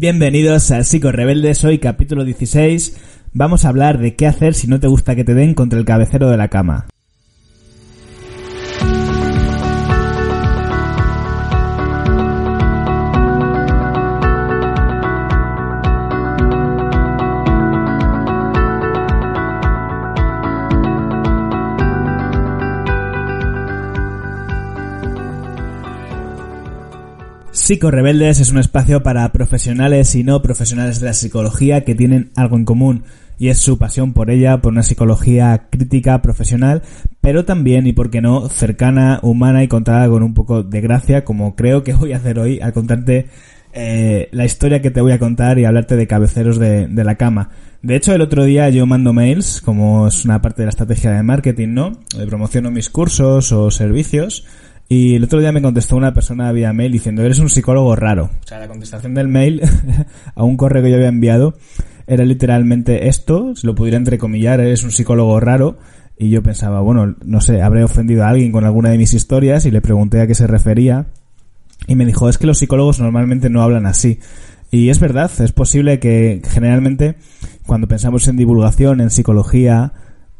Bienvenidos 0.00 0.70
a 0.70 0.82
Psico 0.82 1.12
Rebeldes, 1.12 1.62
hoy 1.62 1.78
capítulo 1.78 2.24
16. 2.24 2.96
Vamos 3.34 3.66
a 3.66 3.68
hablar 3.68 3.98
de 3.98 4.16
qué 4.16 4.26
hacer 4.26 4.54
si 4.54 4.66
no 4.66 4.80
te 4.80 4.86
gusta 4.86 5.14
que 5.14 5.24
te 5.24 5.34
den 5.34 5.52
contra 5.52 5.78
el 5.78 5.84
cabecero 5.84 6.30
de 6.30 6.38
la 6.38 6.48
cama. 6.48 6.86
Psico 27.70 27.92
Rebeldes 27.92 28.40
es 28.40 28.50
un 28.50 28.58
espacio 28.58 29.04
para 29.04 29.30
profesionales 29.30 30.16
y 30.16 30.24
no 30.24 30.42
profesionales 30.42 30.98
de 30.98 31.06
la 31.06 31.12
psicología 31.12 31.84
que 31.84 31.94
tienen 31.94 32.32
algo 32.34 32.56
en 32.56 32.64
común 32.64 33.04
y 33.38 33.46
es 33.46 33.58
su 33.58 33.78
pasión 33.78 34.12
por 34.12 34.28
ella, 34.28 34.60
por 34.60 34.72
una 34.72 34.82
psicología 34.82 35.68
crítica, 35.70 36.20
profesional, 36.20 36.82
pero 37.20 37.44
también, 37.44 37.86
y 37.86 37.92
por 37.92 38.10
qué 38.10 38.20
no, 38.20 38.48
cercana, 38.48 39.20
humana 39.22 39.62
y 39.62 39.68
contada 39.68 40.08
con 40.08 40.24
un 40.24 40.34
poco 40.34 40.64
de 40.64 40.80
gracia, 40.80 41.24
como 41.24 41.54
creo 41.54 41.84
que 41.84 41.92
voy 41.94 42.12
a 42.12 42.16
hacer 42.16 42.40
hoy 42.40 42.58
al 42.58 42.72
contarte 42.72 43.28
eh, 43.72 44.28
la 44.32 44.44
historia 44.44 44.82
que 44.82 44.90
te 44.90 45.00
voy 45.00 45.12
a 45.12 45.20
contar 45.20 45.60
y 45.60 45.64
hablarte 45.64 45.94
de 45.94 46.08
cabeceros 46.08 46.58
de, 46.58 46.88
de 46.88 47.04
la 47.04 47.14
cama. 47.14 47.50
De 47.82 47.94
hecho, 47.94 48.12
el 48.12 48.20
otro 48.20 48.42
día 48.42 48.68
yo 48.70 48.84
mando 48.84 49.12
mails, 49.12 49.60
como 49.60 50.08
es 50.08 50.24
una 50.24 50.42
parte 50.42 50.62
de 50.62 50.66
la 50.66 50.70
estrategia 50.70 51.12
de 51.12 51.22
marketing, 51.22 51.68
¿no? 51.68 51.92
De 52.18 52.26
promociono 52.26 52.72
mis 52.72 52.90
cursos 52.90 53.52
o 53.52 53.70
servicios. 53.70 54.44
Y 54.92 55.14
el 55.14 55.22
otro 55.22 55.38
día 55.38 55.52
me 55.52 55.62
contestó 55.62 55.94
una 55.94 56.12
persona 56.12 56.50
vía 56.50 56.72
mail 56.72 56.90
diciendo, 56.90 57.22
eres 57.22 57.38
un 57.38 57.48
psicólogo 57.48 57.94
raro. 57.94 58.24
O 58.24 58.46
sea, 58.46 58.58
la 58.58 58.66
contestación 58.66 59.14
del 59.14 59.28
mail 59.28 59.62
a 60.34 60.42
un 60.42 60.56
correo 60.56 60.82
que 60.82 60.90
yo 60.90 60.96
había 60.96 61.06
enviado 61.06 61.54
era 62.08 62.24
literalmente 62.24 63.06
esto, 63.06 63.54
si 63.54 63.68
lo 63.68 63.76
pudiera 63.76 63.98
entrecomillar, 63.98 64.58
eres 64.58 64.82
un 64.82 64.90
psicólogo 64.90 65.38
raro. 65.38 65.78
Y 66.18 66.30
yo 66.30 66.42
pensaba, 66.42 66.80
bueno, 66.80 67.14
no 67.24 67.40
sé, 67.40 67.62
habré 67.62 67.84
ofendido 67.84 68.24
a 68.24 68.30
alguien 68.30 68.50
con 68.50 68.64
alguna 68.64 68.90
de 68.90 68.98
mis 68.98 69.14
historias 69.14 69.64
y 69.64 69.70
le 69.70 69.80
pregunté 69.80 70.20
a 70.20 70.26
qué 70.26 70.34
se 70.34 70.48
refería. 70.48 71.06
Y 71.86 71.94
me 71.94 72.04
dijo, 72.04 72.28
es 72.28 72.36
que 72.36 72.48
los 72.48 72.58
psicólogos 72.58 72.98
normalmente 72.98 73.48
no 73.48 73.62
hablan 73.62 73.86
así. 73.86 74.18
Y 74.72 74.88
es 74.88 74.98
verdad, 74.98 75.30
es 75.38 75.52
posible 75.52 76.00
que 76.00 76.42
generalmente 76.48 77.14
cuando 77.64 77.86
pensamos 77.86 78.26
en 78.26 78.36
divulgación, 78.36 79.00
en 79.00 79.10
psicología, 79.10 79.92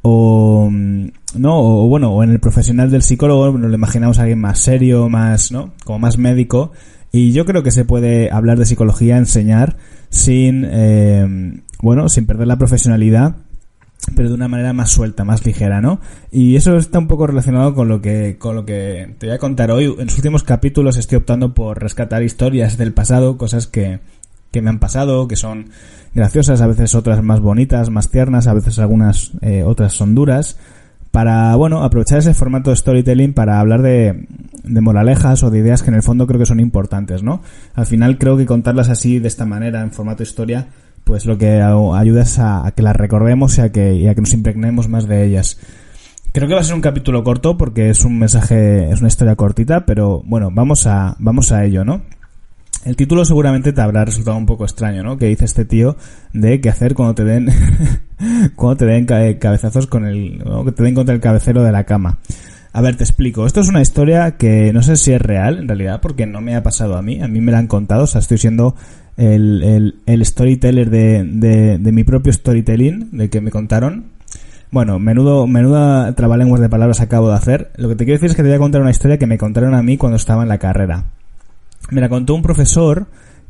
o 0.03 0.70
no 0.70 1.59
o 1.59 1.89
bueno 1.89 2.12
o 2.12 2.23
en 2.23 2.31
el 2.31 2.41
profesional 2.41 2.91
del 2.91 3.03
psicólogo 3.03 3.56
nos 3.59 3.70
lo 3.70 3.75
imaginamos 3.75 4.19
a 4.19 4.23
alguien 4.23 4.41
más 4.41 4.59
serio 4.59 5.09
más 5.09 5.53
no 5.53 5.73
como 5.84 5.98
más 5.98 6.19
médico 6.19 6.73
y 7.12 7.33
yo 7.33 7.45
creo 7.45 7.62
que 7.62 7.70
se 7.70 7.84
puede 7.84 8.31
hablar 8.31 8.59
de 8.59 8.67
psicología 8.67 9.19
enseñar 9.19 9.77
sin 10.09 10.67
eh, 10.69 11.62
bueno 11.83 12.09
sin 12.09 12.27
perder 12.27 12.47
la 12.47 12.59
profesionalidad 12.59 13.37
pero 14.15 14.28
de 14.28 14.34
una 14.34 14.48
manera 14.48 14.73
más 14.73 14.91
suelta, 14.91 15.25
más 15.25 15.45
ligera, 15.45 15.81
¿no? 15.81 16.01
Y 16.31 16.56
eso 16.56 16.77
está 16.77 16.98
un 16.98 17.06
poco 17.06 17.27
relacionado 17.27 17.75
con 17.75 17.89
lo 17.89 18.01
que 18.01 18.39
con 18.39 18.56
lo 18.56 18.65
que 18.65 19.15
te 19.19 19.27
voy 19.27 19.34
a 19.34 19.39
contar 19.39 19.71
hoy. 19.71 19.84
En 19.84 20.06
los 20.06 20.17
últimos 20.17 20.43
capítulos 20.43 20.97
estoy 20.97 21.17
optando 21.17 21.55
por 21.55 21.81
rescatar 21.81 22.23
historias 22.23 22.78
del 22.78 22.93
pasado, 22.93 23.37
cosas 23.37 23.67
que 23.67 24.01
que 24.51 24.62
me 24.62 24.70
han 24.70 24.79
pasado, 24.79 25.29
que 25.29 25.37
son 25.37 25.70
graciosas, 26.15 26.61
a 26.61 26.67
veces 26.67 26.95
otras 26.95 27.23
más 27.23 27.41
bonitas, 27.41 27.91
más 27.91 28.11
tiernas, 28.11 28.47
a 28.47 28.55
veces 28.55 28.79
algunas 28.79 29.33
eh, 29.43 29.62
otras 29.62 29.93
son 29.93 30.15
duras, 30.15 30.59
para, 31.11 31.55
bueno, 31.56 31.83
aprovechar 31.83 32.19
ese 32.19 32.34
formato 32.34 32.71
de 32.71 32.77
storytelling 32.77 33.33
para 33.33 33.59
hablar 33.59 33.83
de, 33.83 34.27
de 34.62 34.81
moralejas 34.81 35.43
o 35.43 35.51
de 35.51 35.59
ideas 35.59 35.83
que 35.83 35.91
en 35.91 35.97
el 35.97 36.03
fondo 36.03 36.27
creo 36.27 36.39
que 36.39 36.47
son 36.47 36.61
importantes, 36.61 37.23
¿no? 37.23 37.43
Al 37.75 37.87
final 37.87 38.19
creo 38.19 38.37
que 38.37 38.47
contarlas 38.47 38.89
así, 38.89 39.19
de 39.19 39.28
esta 39.28 39.45
manera, 39.45 39.83
en 39.83 39.91
formato 39.91 40.23
historia, 40.23 40.69
pues 41.05 41.27
lo 41.27 41.39
que 41.39 41.61
ayuda 41.61 42.23
es 42.23 42.39
a, 42.39 42.73
que 42.77 42.83
las 42.83 42.95
recordemos 42.95 43.59
y 43.59 43.62
a 43.62 43.73
que, 43.73 43.95
y 43.95 44.06
a 44.06 44.15
que 44.15 44.21
nos 44.21 44.33
impregnemos 44.33 44.89
más 44.89 45.09
de 45.09 45.25
ellas. 45.25 45.59
Creo 46.33 46.47
que 46.47 46.55
va 46.55 46.61
a 46.61 46.65
ser 46.65 46.77
un 46.77 46.81
capítulo 46.81 47.25
corto 47.25 47.59
porque 47.59 47.91
es 47.91 48.05
un 48.05 48.17
mensaje, 48.19 48.91
es 48.91 49.00
una 49.00 49.09
historia 49.09 49.34
cortita, 49.34 49.84
pero 49.84 50.22
bueno, 50.25 50.50
vamos 50.53 50.87
a, 50.87 51.17
vamos 51.19 51.50
a 51.50 51.65
ello, 51.65 51.84
¿no? 51.84 52.03
El 52.85 52.97
título 52.97 53.25
seguramente 53.25 53.73
te 53.73 53.81
habrá 53.83 54.05
resultado 54.05 54.37
un 54.37 54.47
poco 54.47 54.65
extraño, 54.65 55.03
¿no? 55.03 55.19
Que 55.19 55.27
dice 55.27 55.45
este 55.45 55.67
tío 55.67 55.97
de 56.33 56.61
qué 56.61 56.71
hacer 56.71 56.95
cuando 56.95 57.15
te 57.15 57.25
den 57.25 57.49
cuando 58.57 58.77
te 58.77 58.87
den 58.87 59.05
cabezazos 59.05 59.87
con 59.87 60.07
el 60.07 60.39
¿no? 60.39 60.65
que 60.65 60.73
te 60.73 60.83
den 60.83 60.95
contra 60.95 61.15
el 61.15 61.21
cabecero 61.21 61.63
de 61.63 61.73
la 61.73 61.85
cama. 61.85 62.19
A 62.73 62.81
ver, 62.81 62.97
te 62.97 63.05
explico. 63.05 63.47
Esto 63.47 63.61
es 63.61 63.69
una 63.69 63.83
historia 63.83 64.37
que 64.37 64.73
no 64.73 64.83
sé 64.83 64.97
si 64.97 65.13
es 65.13 65.21
real, 65.21 65.59
en 65.59 65.69
realidad, 65.69 66.01
porque 66.01 66.25
no 66.27 66.41
me 66.41 66.55
ha 66.55 66.63
pasado 66.63 66.97
a 66.97 67.03
mí. 67.03 67.21
A 67.21 67.29
mí 67.29 67.41
me 67.41 67.53
la 67.53 67.59
han 67.59 67.67
contado. 67.67 68.05
O 68.05 68.07
sea, 68.07 68.21
estoy 68.21 68.39
siendo 68.39 68.77
el, 69.17 69.62
el, 69.62 69.97
el 70.07 70.25
storyteller 70.25 70.89
de, 70.89 71.25
de, 71.25 71.79
de 71.79 71.93
mi 71.93 72.05
propio 72.05 72.33
storytelling, 72.33 73.11
de 73.11 73.29
que 73.29 73.41
me 73.41 73.51
contaron. 73.51 74.05
Bueno, 74.71 75.01
menudo, 75.01 75.49
menuda 75.49 76.15
trabalenguas 76.15 76.61
de 76.61 76.69
palabras 76.69 77.01
acabo 77.01 77.29
de 77.29 77.35
hacer. 77.35 77.73
Lo 77.77 77.89
que 77.89 77.97
te 77.97 78.05
quiero 78.05 78.19
decir 78.19 78.31
es 78.31 78.37
que 78.37 78.43
te 78.43 78.49
voy 78.49 78.57
a 78.57 78.61
contar 78.61 78.81
una 78.81 78.93
historia 78.93 79.19
que 79.19 79.27
me 79.27 79.37
contaron 79.37 79.75
a 79.75 79.83
mí 79.83 79.97
cuando 79.97 80.17
estaba 80.17 80.45
en 80.45 80.49
la 80.49 80.59
carrera. 80.59 81.07
Me 81.91 82.01
la 82.01 82.09
contó 82.09 82.34
un 82.34 82.43
profesor 82.43 83.06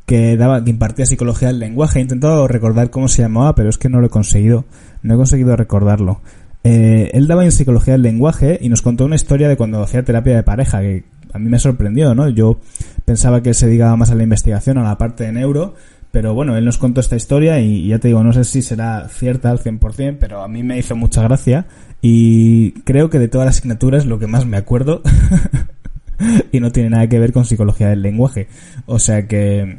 que 0.07 0.37
daba, 0.37 0.65
que 0.65 0.71
impartía 0.71 1.07
psicología 1.07 1.49
del 1.49 1.59
lenguaje. 1.59 1.99
He 1.99 2.03
intentado 2.03 2.49
recordar 2.49 2.91
cómo 2.91 3.09
se 3.09 3.23
llamaba, 3.23 3.55
pero 3.55 3.69
es 3.69 3.79
que 3.79 3.89
no 3.89 4.01
lo 4.01 4.07
he 4.07 4.11
conseguido. 4.11 4.65
No 5.03 5.15
he 5.15 5.17
conseguido 5.17 5.57
recordarlo. 5.57 6.21
Eh, 6.65 7.11
él 7.15 7.27
daba 7.27 7.45
en 7.45 7.53
psicología 7.53 7.95
del 7.95 8.03
lenguaje 8.03 8.59
y 8.61 8.69
nos 8.69 8.83
contó 8.83 9.05
una 9.05 9.17
historia 9.17 9.49
de 9.49 9.57
cuando 9.57 9.83
hacía 9.83 10.05
terapia 10.05 10.37
de 10.37 10.43
pareja, 10.43 10.81
que 10.81 11.05
a 11.33 11.39
mí 11.39 11.49
me 11.49 11.59
sorprendió, 11.59 12.15
¿no? 12.15 12.29
Yo 12.29 12.59
pensaba 13.05 13.43
que 13.43 13.55
se 13.55 13.67
dedicaba 13.67 13.97
más 13.97 14.11
a 14.11 14.15
la 14.15 14.23
investigación, 14.23 14.79
a 14.79 14.83
la 14.83 14.99
parte 14.99 15.25
de 15.25 15.33
neuro, 15.33 15.75
pero 16.13 16.35
bueno, 16.35 16.57
él 16.57 16.65
nos 16.65 16.77
contó 16.77 17.01
esta 17.01 17.17
historia 17.17 17.61
y 17.61 17.89
ya 17.89 17.99
te 17.99 18.09
digo, 18.09 18.23
no 18.23 18.33
sé 18.33 18.45
si 18.45 18.63
será 18.63 19.09
cierta 19.09 19.51
al 19.51 19.61
100%, 19.61 20.17
pero 20.19 20.43
a 20.43 20.49
mí 20.49 20.63
me 20.63 20.79
hizo 20.79 20.97
mucha 20.97 21.23
gracia 21.23 21.67
y 22.03 22.73
creo 22.83 23.11
que 23.11 23.19
de 23.19 23.29
todas 23.29 23.47
las 23.47 23.59
asignaturas 23.59 24.07
lo 24.07 24.19
que 24.19 24.27
más 24.27 24.45
me 24.45 24.57
acuerdo 24.57 25.03
y 26.53 26.61
no 26.61 26.71
tiene 26.73 26.91
nada 26.91 27.09
que 27.09 27.19
ver 27.19 27.33
con 27.33 27.45
psicología 27.45 27.89
del 27.89 28.03
lenguaje. 28.03 28.49
O 28.87 28.99
sea 28.99 29.27
que, 29.27 29.79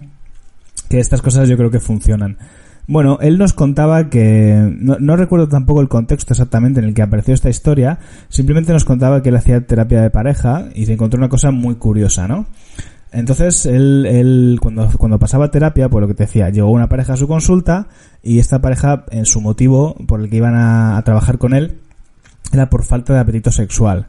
que 0.89 0.99
estas 0.99 1.21
cosas 1.21 1.47
yo 1.49 1.57
creo 1.57 1.71
que 1.71 1.79
funcionan. 1.79 2.37
Bueno, 2.87 3.19
él 3.21 3.37
nos 3.37 3.53
contaba 3.53 4.09
que, 4.09 4.75
no, 4.79 4.97
no, 4.99 5.15
recuerdo 5.15 5.47
tampoco 5.47 5.81
el 5.81 5.87
contexto 5.87 6.33
exactamente 6.33 6.79
en 6.79 6.87
el 6.87 6.93
que 6.93 7.03
apareció 7.03 7.33
esta 7.33 7.49
historia, 7.49 7.99
simplemente 8.27 8.73
nos 8.73 8.83
contaba 8.85 9.21
que 9.21 9.29
él 9.29 9.35
hacía 9.35 9.65
terapia 9.65 10.01
de 10.01 10.09
pareja 10.09 10.65
y 10.73 10.87
se 10.87 10.93
encontró 10.93 11.19
una 11.19 11.29
cosa 11.29 11.51
muy 11.51 11.75
curiosa, 11.75 12.27
¿no? 12.27 12.47
Entonces, 13.13 13.65
él, 13.65 14.05
él 14.05 14.59
cuando, 14.61 14.89
cuando 14.97 15.19
pasaba 15.19 15.51
terapia, 15.51 15.89
por 15.89 16.01
lo 16.01 16.07
que 16.07 16.15
te 16.15 16.23
decía, 16.23 16.49
llegó 16.49 16.71
una 16.71 16.89
pareja 16.89 17.13
a 17.13 17.17
su 17.17 17.27
consulta 17.27 17.87
y 18.23 18.39
esta 18.39 18.61
pareja, 18.61 19.05
en 19.11 19.25
su 19.25 19.41
motivo 19.41 19.95
por 20.07 20.21
el 20.21 20.29
que 20.29 20.37
iban 20.37 20.55
a, 20.55 20.97
a 20.97 21.03
trabajar 21.03 21.37
con 21.37 21.53
él, 21.53 21.77
era 22.51 22.69
por 22.69 22.83
falta 22.83 23.13
de 23.13 23.19
apetito 23.19 23.51
sexual. 23.51 24.07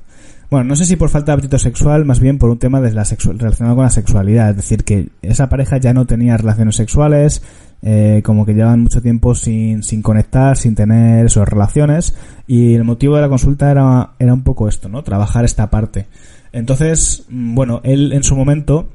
Bueno, 0.52 0.66
no 0.66 0.76
sé 0.76 0.84
si 0.84 0.96
por 0.96 1.08
falta 1.08 1.32
de 1.32 1.36
apetito 1.36 1.58
sexual, 1.58 2.04
más 2.04 2.20
bien 2.20 2.36
por 2.36 2.50
un 2.50 2.58
tema 2.58 2.82
de 2.82 2.92
la 2.92 3.04
relacionado 3.04 3.74
con 3.74 3.84
la 3.84 3.90
sexualidad. 3.90 4.50
Es 4.50 4.56
decir, 4.56 4.84
que 4.84 5.08
esa 5.22 5.48
pareja 5.48 5.78
ya 5.78 5.94
no 5.94 6.04
tenía 6.04 6.36
relaciones 6.36 6.76
sexuales, 6.76 7.42
eh, 7.80 8.20
como 8.22 8.44
que 8.44 8.52
llevan 8.52 8.82
mucho 8.82 9.00
tiempo 9.00 9.34
sin, 9.34 9.82
sin 9.82 10.02
conectar, 10.02 10.58
sin 10.58 10.74
tener 10.74 11.24
esas 11.24 11.48
relaciones. 11.48 12.14
Y 12.46 12.74
el 12.74 12.84
motivo 12.84 13.16
de 13.16 13.22
la 13.22 13.30
consulta 13.30 13.70
era, 13.70 14.10
era 14.18 14.34
un 14.34 14.42
poco 14.42 14.68
esto, 14.68 14.90
¿no? 14.90 15.02
Trabajar 15.02 15.46
esta 15.46 15.70
parte. 15.70 16.04
Entonces, 16.52 17.24
mm, 17.30 17.54
bueno, 17.54 17.80
él 17.82 18.12
en 18.12 18.22
su 18.22 18.36
momento 18.36 18.90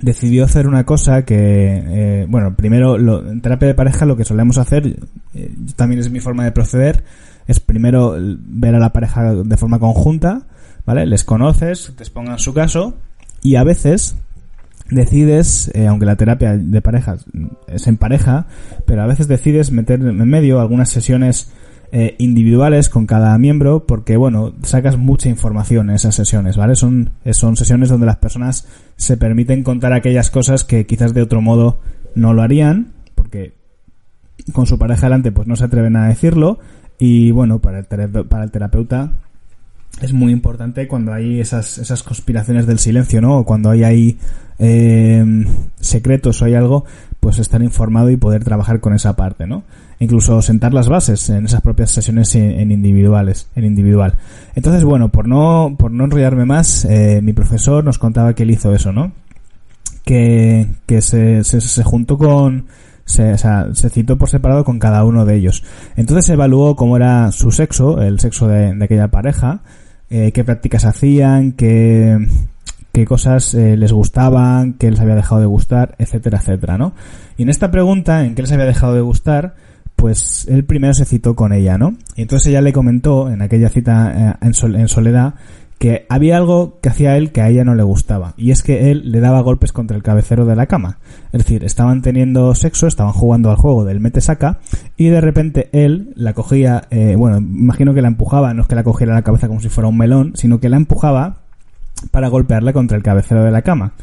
decidió 0.00 0.44
hacer 0.44 0.66
una 0.66 0.84
cosa 0.84 1.24
que, 1.24 1.36
eh, 1.86 2.26
bueno, 2.28 2.56
primero, 2.56 2.98
lo, 2.98 3.30
en 3.30 3.40
terapia 3.40 3.68
de 3.68 3.74
pareja 3.74 4.04
lo 4.04 4.16
que 4.16 4.24
solemos 4.24 4.58
hacer, 4.58 4.96
eh, 5.34 5.54
también 5.76 6.00
es 6.00 6.10
mi 6.10 6.18
forma 6.18 6.42
de 6.42 6.50
proceder, 6.50 7.04
es 7.46 7.60
primero 7.60 8.16
ver 8.18 8.74
a 8.74 8.80
la 8.80 8.92
pareja 8.92 9.32
de 9.32 9.56
forma 9.56 9.78
conjunta, 9.78 10.42
¿vale? 10.84 11.06
Les 11.06 11.24
conoces, 11.24 11.92
te 11.96 12.02
expongan 12.02 12.38
su 12.38 12.54
caso 12.54 12.94
y 13.42 13.56
a 13.56 13.64
veces 13.64 14.16
decides, 14.90 15.70
eh, 15.74 15.86
aunque 15.86 16.06
la 16.06 16.16
terapia 16.16 16.56
de 16.56 16.82
pareja 16.82 17.16
es 17.68 17.86
en 17.86 17.96
pareja, 17.96 18.46
pero 18.86 19.02
a 19.02 19.06
veces 19.06 19.28
decides 19.28 19.70
meter 19.72 20.00
en 20.00 20.28
medio 20.28 20.60
algunas 20.60 20.90
sesiones 20.90 21.52
eh, 21.92 22.14
individuales 22.18 22.88
con 22.88 23.06
cada 23.06 23.36
miembro 23.38 23.86
porque, 23.86 24.16
bueno, 24.16 24.54
sacas 24.62 24.96
mucha 24.96 25.28
información 25.28 25.90
en 25.90 25.96
esas 25.96 26.14
sesiones, 26.14 26.56
¿vale? 26.56 26.74
Son, 26.74 27.10
son 27.32 27.56
sesiones 27.56 27.88
donde 27.88 28.06
las 28.06 28.16
personas 28.16 28.66
se 28.96 29.16
permiten 29.16 29.62
contar 29.62 29.92
aquellas 29.92 30.30
cosas 30.30 30.64
que 30.64 30.86
quizás 30.86 31.14
de 31.14 31.22
otro 31.22 31.40
modo 31.40 31.80
no 32.14 32.32
lo 32.32 32.42
harían 32.42 32.92
porque 33.14 33.54
con 34.52 34.66
su 34.66 34.78
pareja 34.78 35.06
delante 35.06 35.32
pues 35.32 35.46
no 35.46 35.56
se 35.56 35.64
atreven 35.64 35.96
a 35.96 36.08
decirlo 36.08 36.58
y, 36.98 37.30
bueno, 37.30 37.60
para 37.60 37.80
el, 37.80 37.84
para 38.26 38.44
el 38.44 38.50
terapeuta 38.50 39.12
es 40.00 40.12
muy 40.12 40.32
importante 40.32 40.88
cuando 40.88 41.12
hay 41.12 41.40
esas, 41.40 41.78
esas 41.78 42.02
conspiraciones 42.02 42.66
del 42.66 42.78
silencio, 42.78 43.20
¿no? 43.20 43.38
O 43.38 43.44
cuando 43.44 43.70
hay 43.70 43.84
ahí 43.84 44.18
eh, 44.58 45.24
secretos 45.80 46.40
o 46.40 46.44
hay 46.44 46.54
algo, 46.54 46.84
pues 47.20 47.38
estar 47.38 47.62
informado 47.62 48.10
y 48.10 48.16
poder 48.16 48.42
trabajar 48.42 48.80
con 48.80 48.94
esa 48.94 49.14
parte, 49.14 49.46
¿no? 49.46 49.64
Incluso 50.00 50.42
sentar 50.42 50.74
las 50.74 50.88
bases 50.88 51.28
en 51.30 51.44
esas 51.44 51.60
propias 51.60 51.90
sesiones 51.90 52.34
en, 52.34 52.72
individuales, 52.72 53.48
en 53.54 53.64
individual. 53.64 54.16
Entonces, 54.54 54.82
bueno, 54.82 55.10
por 55.10 55.28
no, 55.28 55.76
por 55.78 55.92
no 55.92 56.04
enrollarme 56.04 56.44
más, 56.44 56.84
eh, 56.86 57.20
mi 57.22 57.32
profesor 57.32 57.84
nos 57.84 57.98
contaba 57.98 58.34
que 58.34 58.42
él 58.42 58.50
hizo 58.50 58.74
eso, 58.74 58.92
¿no? 58.92 59.12
que, 60.04 60.68
que 60.86 61.00
se, 61.00 61.44
se, 61.44 61.60
se 61.60 61.84
juntó 61.84 62.18
con, 62.18 62.66
se, 63.04 63.32
o 63.32 63.38
sea, 63.38 63.68
se 63.74 63.90
citó 63.90 64.16
por 64.16 64.28
separado 64.28 64.64
con 64.64 64.78
cada 64.78 65.04
uno 65.04 65.24
de 65.24 65.36
ellos. 65.36 65.64
Entonces 65.96 66.26
se 66.26 66.34
evaluó 66.34 66.76
cómo 66.76 66.96
era 66.96 67.30
su 67.32 67.50
sexo, 67.50 68.00
el 68.00 68.20
sexo 68.20 68.48
de, 68.48 68.76
aquella 68.82 69.08
pareja, 69.08 69.60
eh, 70.10 70.32
qué 70.32 70.44
prácticas 70.44 70.84
hacían, 70.84 71.52
qué, 71.52 72.18
qué 72.92 73.04
cosas 73.06 73.54
eh, 73.54 73.76
les 73.76 73.92
gustaban, 73.92 74.74
qué 74.74 74.90
les 74.90 75.00
había 75.00 75.14
dejado 75.14 75.40
de 75.40 75.46
gustar, 75.46 75.94
etcétera, 75.98 76.38
etcétera, 76.38 76.78
¿no? 76.78 76.92
Y 77.36 77.42
en 77.42 77.48
esta 77.48 77.70
pregunta, 77.70 78.24
en 78.24 78.34
qué 78.34 78.42
les 78.42 78.52
había 78.52 78.66
dejado 78.66 78.94
de 78.94 79.00
gustar, 79.00 79.54
pues 79.96 80.46
él 80.48 80.64
primero 80.64 80.94
se 80.94 81.04
citó 81.04 81.36
con 81.36 81.52
ella, 81.52 81.78
¿no? 81.78 81.94
Y 82.16 82.22
entonces 82.22 82.48
ella 82.48 82.60
le 82.60 82.72
comentó 82.72 83.30
en 83.30 83.40
aquella 83.40 83.68
cita 83.68 84.12
eh, 84.14 84.34
en, 84.46 84.54
sol- 84.54 84.76
en 84.76 84.88
soledad 84.88 85.34
que 85.82 86.06
había 86.08 86.36
algo 86.36 86.78
que 86.80 86.90
hacía 86.90 87.16
él 87.16 87.32
que 87.32 87.40
a 87.40 87.48
ella 87.48 87.64
no 87.64 87.74
le 87.74 87.82
gustaba, 87.82 88.34
y 88.36 88.52
es 88.52 88.62
que 88.62 88.92
él 88.92 89.10
le 89.10 89.18
daba 89.18 89.40
golpes 89.40 89.72
contra 89.72 89.96
el 89.96 90.04
cabecero 90.04 90.46
de 90.46 90.54
la 90.54 90.66
cama. 90.66 91.00
Es 91.32 91.38
decir, 91.38 91.64
estaban 91.64 92.02
teniendo 92.02 92.54
sexo, 92.54 92.86
estaban 92.86 93.12
jugando 93.12 93.50
al 93.50 93.56
juego 93.56 93.84
del 93.84 93.98
mete-saca, 93.98 94.60
y 94.96 95.08
de 95.08 95.20
repente 95.20 95.70
él 95.72 96.12
la 96.14 96.34
cogía, 96.34 96.84
eh, 96.90 97.16
bueno, 97.16 97.38
imagino 97.38 97.94
que 97.94 98.00
la 98.00 98.06
empujaba, 98.06 98.54
no 98.54 98.62
es 98.62 98.68
que 98.68 98.76
la 98.76 98.84
cogiera 98.84 99.12
la 99.12 99.22
cabeza 99.22 99.48
como 99.48 99.58
si 99.58 99.70
fuera 99.70 99.88
un 99.88 99.98
melón, 99.98 100.34
sino 100.36 100.60
que 100.60 100.68
la 100.68 100.76
empujaba 100.76 101.38
para 102.12 102.28
golpearla 102.28 102.72
contra 102.72 102.96
el 102.96 103.02
cabecero 103.02 103.42
de 103.42 103.50
la 103.50 103.62
cama. 103.62 103.94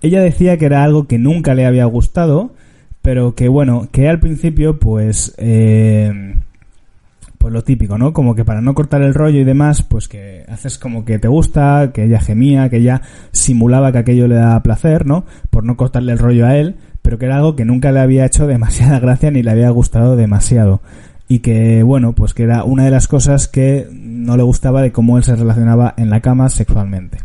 Ella 0.00 0.22
decía 0.22 0.56
que 0.56 0.64
era 0.64 0.84
algo 0.84 1.06
que 1.06 1.18
nunca 1.18 1.54
le 1.54 1.66
había 1.66 1.84
gustado, 1.84 2.54
pero 3.02 3.34
que 3.34 3.48
bueno, 3.48 3.88
que 3.92 4.08
al 4.08 4.20
principio 4.20 4.78
pues 4.78 5.34
eh, 5.36 6.36
pues 7.40 7.54
lo 7.54 7.64
típico, 7.64 7.96
¿no? 7.96 8.12
Como 8.12 8.34
que 8.34 8.44
para 8.44 8.60
no 8.60 8.74
cortar 8.74 9.00
el 9.00 9.14
rollo 9.14 9.40
y 9.40 9.44
demás, 9.44 9.82
pues 9.82 10.08
que 10.08 10.44
haces 10.46 10.76
como 10.76 11.06
que 11.06 11.18
te 11.18 11.26
gusta, 11.26 11.90
que 11.94 12.04
ella 12.04 12.20
gemía, 12.20 12.68
que 12.68 12.76
ella 12.76 13.00
simulaba 13.32 13.92
que 13.92 13.98
aquello 13.98 14.28
le 14.28 14.34
daba 14.34 14.62
placer, 14.62 15.06
¿no? 15.06 15.24
Por 15.48 15.64
no 15.64 15.74
cortarle 15.74 16.12
el 16.12 16.18
rollo 16.18 16.46
a 16.46 16.58
él, 16.58 16.76
pero 17.00 17.16
que 17.16 17.24
era 17.24 17.36
algo 17.36 17.56
que 17.56 17.64
nunca 17.64 17.92
le 17.92 18.00
había 18.00 18.26
hecho 18.26 18.46
demasiada 18.46 19.00
gracia 19.00 19.30
ni 19.30 19.42
le 19.42 19.52
había 19.52 19.70
gustado 19.70 20.16
demasiado. 20.16 20.82
Y 21.28 21.38
que, 21.38 21.82
bueno, 21.82 22.12
pues 22.12 22.34
que 22.34 22.42
era 22.42 22.62
una 22.64 22.84
de 22.84 22.90
las 22.90 23.08
cosas 23.08 23.48
que 23.48 23.88
no 23.90 24.36
le 24.36 24.42
gustaba 24.42 24.82
de 24.82 24.92
cómo 24.92 25.16
él 25.16 25.24
se 25.24 25.34
relacionaba 25.34 25.94
en 25.96 26.10
la 26.10 26.20
cama 26.20 26.50
sexualmente. 26.50 27.20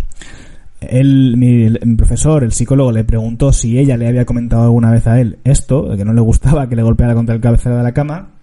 Él, 0.80 1.36
mi, 1.36 1.70
mi 1.70 1.96
profesor, 1.98 2.46
el 2.46 2.54
psicólogo, 2.54 2.94
le 2.94 3.04
preguntó 3.04 3.52
si 3.52 3.78
ella 3.78 3.98
le 3.98 4.08
había 4.08 4.24
comentado 4.24 4.64
alguna 4.64 4.92
vez 4.92 5.08
a 5.08 5.20
él 5.20 5.40
esto, 5.44 5.90
de 5.90 5.98
que 5.98 6.06
no 6.06 6.14
le 6.14 6.22
gustaba 6.22 6.70
que 6.70 6.78
le 6.78 6.84
golpeara 6.84 7.16
contra 7.16 7.36
el 7.36 7.42
cabecero 7.42 7.76
de 7.76 7.84
la 7.84 7.92
cama, 7.92 8.35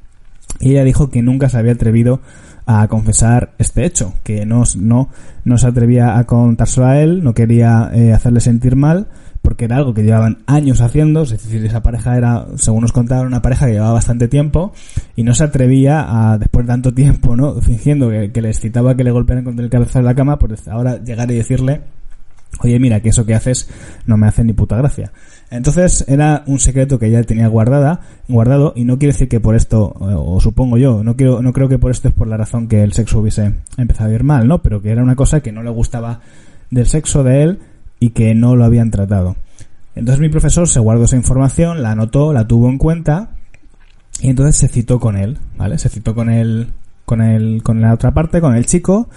y 0.61 0.71
ella 0.71 0.85
dijo 0.85 1.11
que 1.11 1.23
nunca 1.23 1.49
se 1.49 1.59
había 1.59 1.73
atrevido 1.73 2.21
a 2.67 2.87
confesar 2.89 3.53
este 3.59 3.85
hecho, 3.85 4.15
que 4.23 4.47
no, 4.47 4.62
no, 4.77 5.09
no 5.44 5.59
se 5.59 5.67
atrevía 5.67 6.19
a 6.19 6.25
contárselo 6.25 6.87
a 6.87 7.00
él, 7.00 7.25
no 7.25 7.35
quería 7.35 7.91
eh, 7.93 8.12
hacerle 8.12 8.41
sentir 8.41 8.77
mal, 8.77 9.09
porque 9.43 9.65
era 9.65 9.77
algo 9.77 9.93
que 9.93 10.05
llevaban 10.05 10.39
años 10.47 10.81
haciendo, 10.81 11.23
es 11.23 11.31
decir, 11.31 11.65
esa 11.65 11.83
pareja 11.83 12.17
era, 12.17 12.47
según 12.56 12.83
nos 12.83 12.93
contaron, 12.93 13.27
una 13.27 13.43
pareja 13.43 13.67
que 13.67 13.73
llevaba 13.73 13.94
bastante 13.94 14.29
tiempo, 14.29 14.73
y 15.17 15.25
no 15.25 15.35
se 15.35 15.43
atrevía 15.43 16.06
a, 16.33 16.39
después 16.39 16.65
de 16.65 16.73
tanto 16.73 16.95
tiempo, 16.95 17.35
¿no? 17.35 17.61
Fingiendo 17.61 18.09
que, 18.09 18.31
que 18.31 18.41
le 18.41 18.50
excitaba 18.50 18.95
que 18.95 19.03
le 19.03 19.11
golpearan 19.11 19.45
contra 19.45 19.65
el 19.65 19.71
cabezal 19.71 20.03
de 20.03 20.09
la 20.09 20.15
cama, 20.15 20.38
pues 20.38 20.69
ahora 20.69 21.03
llegar 21.03 21.29
y 21.33 21.35
decirle, 21.35 21.81
oye, 22.60 22.78
mira, 22.78 23.00
que 23.00 23.10
eso 23.10 23.26
que 23.26 23.34
haces 23.34 23.69
no 24.06 24.16
me 24.16 24.26
hace 24.26 24.44
ni 24.44 24.52
puta 24.52 24.76
gracia. 24.76 25.12
Entonces 25.50 26.04
era 26.08 26.44
un 26.46 26.58
secreto 26.58 26.99
que 26.99 27.06
ella 27.06 27.22
tenía 27.25 27.46
guardada, 27.49 28.00
guardado, 28.28 28.72
y 28.75 28.84
no 28.84 28.99
quiere 28.99 29.12
decir 29.12 29.28
que 29.28 29.40
por 29.40 29.54
esto, 29.54 29.93
o, 29.99 30.40
supongo 30.40 30.78
yo, 30.78 31.04
no 31.04 31.16
quiero, 31.16 31.43
no 31.43 31.52
creo 31.52 31.69
que 31.69 31.78
por 31.78 31.90
esto 31.90 32.08
es 32.08 32.14
por 32.14 32.26
la 32.26 32.37
razón 32.37 32.69
que 32.69 32.82
el 32.82 32.93
sexo 32.93 33.20
hubiese 33.20 33.54
empezado 33.76 34.10
a 34.10 34.14
ir 34.14 34.25
mal, 34.25 34.49
¿no? 34.49 34.62
Pero 34.62 34.81
que 34.81 34.90
era 34.90 35.02
una 35.02 35.16
cosa 35.16 35.40
que 35.40 35.52
no 35.52 35.62
le 35.62 35.70
gustaba 35.70 36.20
del 36.70 36.87
sexo 36.87 37.22
de 37.22 37.43
él 37.43 37.58
y 38.00 38.10
que 38.10 38.34
no 38.34 38.56
lo 38.56 38.64
habían 38.64 38.90
tratado. 38.90 39.37
Entonces 39.94 40.20
mi 40.20 40.31
profesor 40.31 40.66
se 40.69 40.81
guardó 40.81 41.04
esa 41.04 41.16
información, 41.16 41.82
la 41.82 41.90
anotó, 41.90 42.32
la 42.32 42.46
tuvo 42.46 42.70
en 42.70 42.78
cuenta, 42.78 43.32
y 44.20 44.31
entonces 44.31 44.56
se 44.56 44.69
citó 44.69 45.00
con 45.00 45.16
él, 45.16 45.38
¿vale? 45.58 45.78
Se 45.78 45.88
citó 45.88 46.14
con 46.14 46.31
él, 46.31 46.72
con 47.04 47.20
el, 47.20 47.62
con 47.62 47.81
la 47.81 47.93
otra 47.93 48.12
parte, 48.12 48.40
con 48.40 48.54
el 48.54 48.64
chico, 48.64 49.08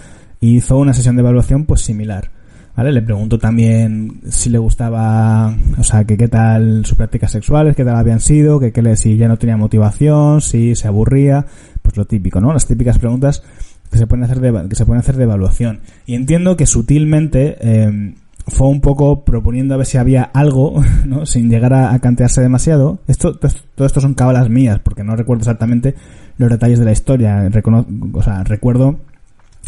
y 0.41 0.57
hizo 0.57 0.77
una 0.77 0.93
sesión 0.93 1.15
de 1.15 1.21
evaluación 1.21 1.65
pues 1.65 1.81
similar. 1.81 2.34
¿Vale? 2.75 2.91
Le 2.91 3.01
preguntó 3.01 3.39
también 3.39 4.21
si 4.29 4.49
le 4.49 4.57
gustaba, 4.57 5.55
o 5.77 5.83
sea, 5.83 6.03
que 6.03 6.17
qué 6.17 6.27
tal 6.27 6.85
sus 6.85 6.97
prácticas 6.97 7.31
sexuales, 7.31 7.75
qué 7.75 7.85
tal 7.85 7.95
habían 7.95 8.19
sido, 8.19 8.59
que, 8.59 8.73
qué 8.73 8.81
le, 8.81 8.97
si 8.97 9.15
ya 9.15 9.29
no 9.29 9.37
tenía 9.37 9.55
motivación, 9.55 10.41
si 10.41 10.75
se 10.75 10.87
aburría, 10.87 11.45
pues 11.81 11.95
lo 11.95 12.05
típico, 12.05 12.41
¿no? 12.41 12.51
Las 12.51 12.67
típicas 12.67 12.99
preguntas 12.99 13.43
que 13.89 13.97
se 13.97 14.07
pueden 14.07 14.25
hacer 14.25 14.41
de, 14.41 14.67
que 14.67 14.75
se 14.75 14.85
pueden 14.85 14.99
hacer 14.99 15.15
de 15.15 15.23
evaluación. 15.23 15.79
Y 16.05 16.15
entiendo 16.15 16.57
que 16.57 16.65
sutilmente, 16.65 17.57
eh, 17.61 18.13
fue 18.47 18.67
un 18.67 18.81
poco 18.81 19.23
proponiendo 19.23 19.73
a 19.73 19.77
ver 19.77 19.85
si 19.85 19.97
había 19.97 20.23
algo, 20.23 20.83
¿no? 21.05 21.25
Sin 21.25 21.49
llegar 21.49 21.73
a, 21.73 21.97
cantearse 21.99 22.41
demasiado. 22.41 22.99
Esto, 23.07 23.37
todo, 23.37 23.51
todo 23.75 23.87
esto 23.87 24.01
son 24.01 24.13
cábalas 24.13 24.49
mías, 24.49 24.79
porque 24.79 25.03
no 25.03 25.15
recuerdo 25.15 25.41
exactamente 25.41 25.95
los 26.37 26.49
detalles 26.49 26.79
de 26.79 26.85
la 26.85 26.91
historia. 26.91 27.47
Recono 27.49 27.85
o 28.13 28.21
sea, 28.21 28.43
recuerdo 28.43 28.99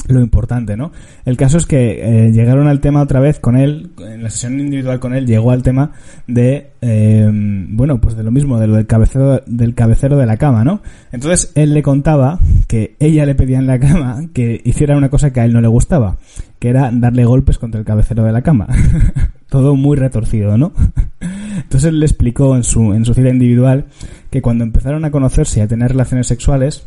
lo 0.07 0.21
importante, 0.21 0.77
¿no? 0.77 0.91
El 1.25 1.38
caso 1.38 1.57
es 1.57 1.65
que 1.65 2.27
eh, 2.27 2.31
llegaron 2.31 2.67
al 2.67 2.79
tema 2.79 3.01
otra 3.01 3.19
vez 3.19 3.39
con 3.39 3.57
él, 3.57 3.91
en 3.99 4.23
la 4.23 4.29
sesión 4.29 4.59
individual 4.59 4.99
con 4.99 5.13
él, 5.13 5.25
llegó 5.25 5.51
al 5.51 5.63
tema 5.63 5.91
de, 6.27 6.71
eh, 6.81 7.29
bueno, 7.31 7.99
pues 7.99 8.15
de 8.15 8.23
lo 8.23 8.31
mismo, 8.31 8.59
de 8.59 8.67
lo 8.67 8.75
del 8.75 8.88
cabecero, 8.88 9.41
del 9.45 9.75
cabecero 9.75 10.17
de 10.17 10.25
la 10.25 10.38
cama, 10.38 10.63
¿no? 10.63 10.81
Entonces 11.11 11.51
él 11.55 11.73
le 11.73 11.83
contaba 11.83 12.39
que 12.67 12.95
ella 12.99 13.25
le 13.25 13.35
pedía 13.35 13.59
en 13.59 13.67
la 13.67 13.79
cama 13.79 14.21
que 14.33 14.61
hiciera 14.63 14.97
una 14.97 15.09
cosa 15.09 15.31
que 15.31 15.41
a 15.41 15.45
él 15.45 15.53
no 15.53 15.61
le 15.61 15.67
gustaba, 15.67 16.17
que 16.59 16.69
era 16.69 16.91
darle 16.93 17.25
golpes 17.25 17.57
contra 17.57 17.79
el 17.79 17.85
cabecero 17.85 18.23
de 18.23 18.31
la 18.31 18.41
cama. 18.41 18.67
Todo 19.50 19.75
muy 19.75 19.97
retorcido, 19.97 20.57
¿no? 20.57 20.73
Entonces 21.55 21.89
él 21.89 22.00
le 22.00 22.05
explicó 22.05 22.55
en 22.55 22.63
su, 22.63 22.93
en 22.93 23.05
su 23.05 23.13
cita 23.13 23.29
individual 23.29 23.85
que 24.29 24.41
cuando 24.41 24.63
empezaron 24.63 25.05
a 25.05 25.11
conocerse 25.11 25.59
y 25.59 25.63
a 25.63 25.67
tener 25.67 25.91
relaciones 25.91 26.27
sexuales, 26.27 26.85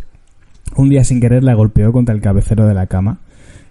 un 0.77 0.89
día 0.89 1.05
sin 1.05 1.21
querer 1.21 1.45
la 1.45 1.55
golpeó 1.55 1.93
contra 1.93 2.15
el 2.15 2.21
cabecero 2.21 2.67
de 2.67 2.75
la 2.75 2.87
cama. 2.87 3.19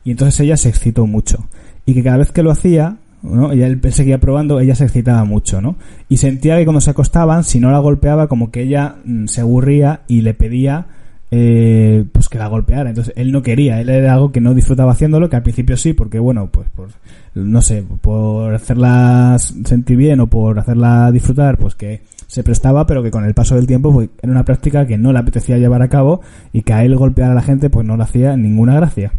Y 0.03 0.11
entonces 0.11 0.39
ella 0.39 0.57
se 0.57 0.69
excitó 0.69 1.05
mucho. 1.05 1.45
Y 1.85 1.93
que 1.93 2.03
cada 2.03 2.17
vez 2.17 2.31
que 2.31 2.43
lo 2.43 2.51
hacía, 2.51 2.97
¿no? 3.21 3.51
Ella 3.51 3.67
él 3.67 3.81
seguía 3.91 4.19
probando, 4.19 4.59
ella 4.59 4.75
se 4.75 4.85
excitaba 4.85 5.23
mucho, 5.25 5.61
¿no? 5.61 5.75
Y 6.07 6.17
sentía 6.17 6.57
que 6.57 6.65
cuando 6.65 6.81
se 6.81 6.91
acostaban, 6.91 7.43
si 7.43 7.59
no 7.59 7.71
la 7.71 7.79
golpeaba, 7.79 8.27
como 8.27 8.51
que 8.51 8.61
ella 8.61 8.95
mm, 9.03 9.25
se 9.27 9.41
aburría 9.41 10.01
y 10.07 10.21
le 10.21 10.33
pedía 10.33 10.87
eh, 11.31 12.05
pues 12.11 12.29
que 12.29 12.37
la 12.37 12.47
golpeara. 12.47 12.89
Entonces 12.89 13.13
él 13.15 13.31
no 13.31 13.41
quería, 13.41 13.79
él 13.81 13.89
era 13.89 14.13
algo 14.13 14.31
que 14.31 14.41
no 14.41 14.53
disfrutaba 14.53 14.93
haciéndolo, 14.93 15.29
que 15.29 15.35
al 15.35 15.43
principio 15.43 15.77
sí, 15.77 15.93
porque 15.93 16.19
bueno, 16.19 16.49
pues 16.51 16.69
por, 16.69 16.89
no 17.35 17.61
sé, 17.61 17.83
por 18.01 18.53
hacerla 18.53 19.37
sentir 19.39 19.97
bien 19.97 20.19
o 20.19 20.27
por 20.27 20.59
hacerla 20.59 21.11
disfrutar, 21.11 21.57
pues 21.57 21.75
que 21.75 22.01
se 22.29 22.43
prestaba, 22.43 22.85
pero 22.85 23.01
que 23.01 23.09
con 23.09 23.25
el 23.25 23.33
paso 23.33 23.55
del 23.55 23.65
tiempo 23.65 23.91
pues, 23.91 24.09
era 24.21 24.31
una 24.31 24.45
práctica 24.45 24.85
que 24.85 24.99
no 24.99 25.11
le 25.11 25.17
apetecía 25.17 25.57
llevar 25.57 25.81
a 25.81 25.89
cabo 25.89 26.21
y 26.53 26.61
que 26.61 26.73
a 26.73 26.83
él 26.85 26.95
golpear 26.95 27.31
a 27.31 27.33
la 27.33 27.41
gente 27.41 27.71
pues 27.71 27.87
no 27.87 27.97
le 27.97 28.03
hacía 28.03 28.37
ninguna 28.37 28.75
gracia. 28.75 29.13